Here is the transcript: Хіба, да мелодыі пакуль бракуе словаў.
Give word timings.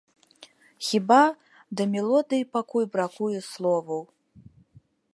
Хіба, 0.87 1.17
да 1.81 1.87
мелодыі 1.93 2.49
пакуль 2.57 2.91
бракуе 2.97 3.39
словаў. 3.53 4.01